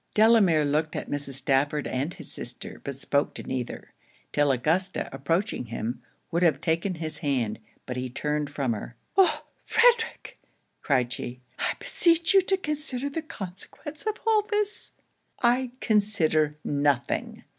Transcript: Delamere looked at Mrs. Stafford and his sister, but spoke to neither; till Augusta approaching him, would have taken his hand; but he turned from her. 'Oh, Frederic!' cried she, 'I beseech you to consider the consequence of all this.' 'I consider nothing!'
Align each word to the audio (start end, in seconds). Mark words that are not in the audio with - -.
Delamere 0.15 0.65
looked 0.65 0.95
at 0.95 1.11
Mrs. 1.11 1.35
Stafford 1.35 1.85
and 1.85 2.15
his 2.15 2.31
sister, 2.31 2.81
but 2.83 2.95
spoke 2.95 3.35
to 3.35 3.43
neither; 3.43 3.93
till 4.31 4.51
Augusta 4.51 5.07
approaching 5.13 5.65
him, 5.65 6.01
would 6.31 6.41
have 6.41 6.59
taken 6.59 6.95
his 6.95 7.19
hand; 7.19 7.59
but 7.85 7.97
he 7.97 8.09
turned 8.09 8.49
from 8.49 8.73
her. 8.73 8.95
'Oh, 9.15 9.43
Frederic!' 9.63 10.39
cried 10.81 11.13
she, 11.13 11.41
'I 11.59 11.75
beseech 11.77 12.33
you 12.33 12.41
to 12.41 12.57
consider 12.57 13.11
the 13.11 13.21
consequence 13.21 14.07
of 14.07 14.17
all 14.25 14.41
this.' 14.49 14.93
'I 15.43 15.69
consider 15.81 16.57
nothing!' 16.63 17.43